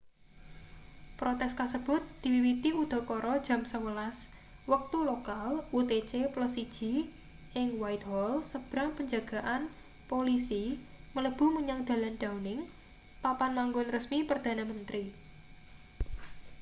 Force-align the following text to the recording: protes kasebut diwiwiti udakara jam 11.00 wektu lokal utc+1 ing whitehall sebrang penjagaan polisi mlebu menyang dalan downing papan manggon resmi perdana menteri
protes 1.19 1.51
kasebut 1.59 2.03
diwiwiti 2.21 2.69
udakara 2.83 3.33
jam 3.47 3.61
11.00 3.71 4.69
wektu 4.73 4.97
lokal 5.11 5.49
utc+1 5.77 6.57
ing 7.61 7.69
whitehall 7.81 8.35
sebrang 8.51 8.89
penjagaan 8.97 9.61
polisi 10.11 10.63
mlebu 11.15 11.45
menyang 11.55 11.81
dalan 11.89 12.13
downing 12.23 12.61
papan 13.23 13.51
manggon 13.57 13.87
resmi 13.95 14.19
perdana 14.29 14.63
menteri 14.71 15.03